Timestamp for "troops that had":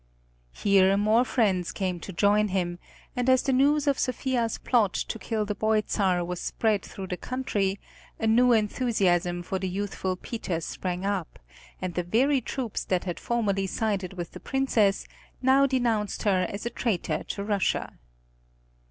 12.41-13.19